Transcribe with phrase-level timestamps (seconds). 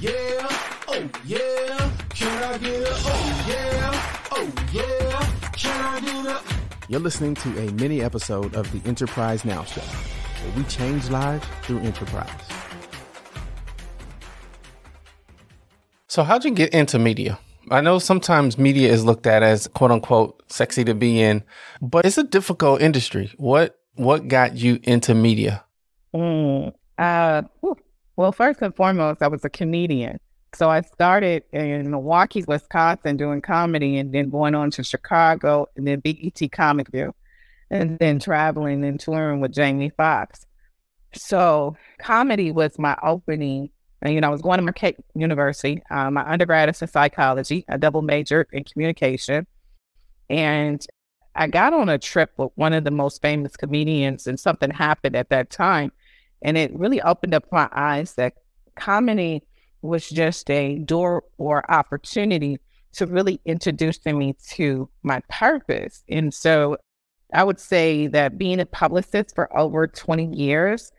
[0.00, 0.46] Yeah,
[0.86, 6.42] oh yeah, can I get a oh yeah, oh yeah, can I get a
[6.88, 11.44] You're listening to a mini episode of the Enterprise Now Show, where we change lives
[11.62, 12.30] through enterprise.
[16.06, 17.38] So, how'd you get into media?
[17.70, 21.42] I know sometimes media is looked at as quote unquote sexy to be in,
[21.82, 23.32] but it's a difficult industry.
[23.36, 25.64] What what got you into media?
[26.14, 27.76] Mm, uh, whew.
[28.18, 30.18] Well, first and foremost, I was a comedian.
[30.52, 35.86] So I started in Milwaukee, Wisconsin, doing comedy, and then going on to Chicago, and
[35.86, 37.14] then BET Comic View,
[37.70, 40.46] and then traveling and touring with Jamie Foxx.
[41.14, 43.70] So comedy was my opening.
[44.02, 45.80] And you know, I was going to Marquette University.
[45.88, 47.64] Uh, my undergrad is in psychology.
[47.68, 49.46] I double majored in communication,
[50.28, 50.84] and
[51.36, 55.14] I got on a trip with one of the most famous comedians, and something happened
[55.14, 55.92] at that time.
[56.42, 58.34] And it really opened up my eyes that
[58.76, 59.42] comedy
[59.82, 62.58] was just a door or opportunity
[62.92, 66.02] to really introduce me to my purpose.
[66.08, 66.76] And so
[67.32, 70.92] I would say that being a publicist for over 20 years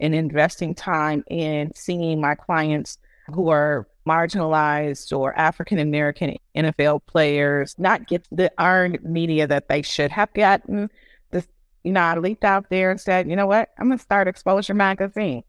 [0.00, 2.98] and investing time in seeing my clients
[3.32, 9.82] who are marginalized or African American NFL players not get the earned media that they
[9.82, 10.90] should have gotten.
[11.86, 13.68] You know, I leaped out there and said, you know what?
[13.78, 15.44] I'm going to start Exposure Magazine.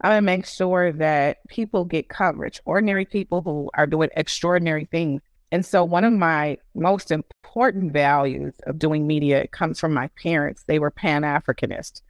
[0.00, 4.84] I'm going to make sure that people get coverage, ordinary people who are doing extraordinary
[4.84, 5.20] things.
[5.50, 10.62] And so, one of my most important values of doing media comes from my parents.
[10.68, 12.02] They were Pan Africanists.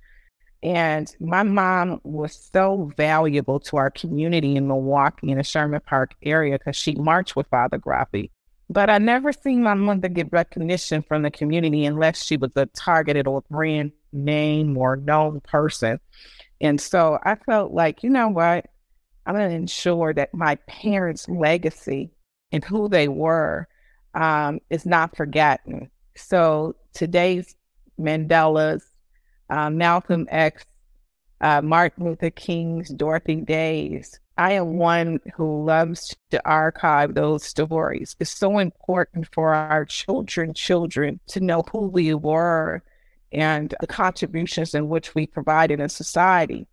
[0.62, 6.14] And my mom was so valuable to our community in Milwaukee in the Sherman Park
[6.22, 8.30] area because she marched with Father Groppi.
[8.70, 12.66] But I never seen my mother get recognition from the community unless she was a
[12.66, 15.98] targeted or brand name or known person.
[16.60, 18.66] And so I felt like, you know what?
[19.26, 22.12] I'm going to ensure that my parents' legacy
[22.52, 23.66] and who they were
[24.14, 25.90] um, is not forgotten.
[26.16, 27.56] So today's
[27.98, 28.86] Mandela's,
[29.48, 30.64] uh, Malcolm X,
[31.40, 34.20] uh, Martin Luther King's, Dorothy Day's.
[34.40, 38.16] I am one who loves to archive those stories.
[38.20, 42.82] It's so important for our children, children to know who we were
[43.32, 46.66] and the contributions in which we provided in society.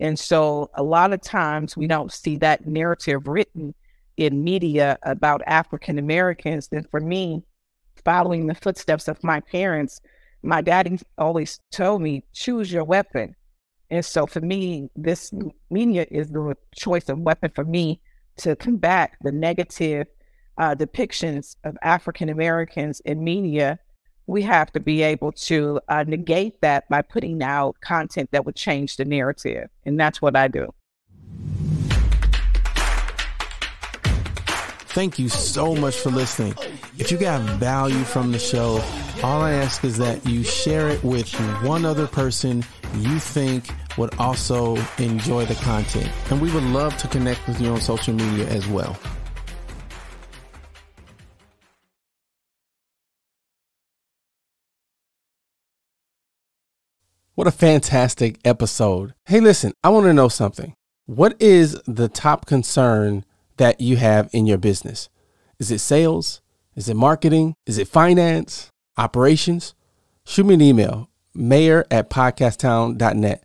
[0.00, 3.72] And so a lot of times we don't see that narrative written
[4.16, 6.68] in media about African Americans.
[6.72, 7.44] And for me,
[8.04, 10.00] following the footsteps of my parents,
[10.42, 13.36] my daddy always told me, choose your weapon.
[13.92, 15.34] And so for me, this
[15.70, 18.00] media is the choice of weapon for me
[18.38, 20.06] to combat the negative
[20.56, 23.78] uh, depictions of African Americans in media.
[24.26, 28.56] We have to be able to uh, negate that by putting out content that would
[28.56, 29.68] change the narrative.
[29.84, 30.72] And that's what I do.
[34.94, 36.54] Thank you so much for listening.
[36.96, 38.82] If you got value from the show,
[39.22, 41.30] all I ask is that you share it with
[41.62, 42.64] one other person
[42.96, 46.10] you think would also enjoy the content.
[46.30, 48.96] And we would love to connect with you on social media as well.
[57.34, 59.14] What a fantastic episode.
[59.24, 60.74] Hey, listen, I want to know something.
[61.06, 63.24] What is the top concern
[63.56, 65.08] that you have in your business?
[65.58, 66.42] Is it sales?
[66.76, 67.54] Is it marketing?
[67.66, 68.70] Is it finance?
[68.96, 69.74] Operations?
[70.24, 73.44] Shoot me an email, mayor at podcasttown.net.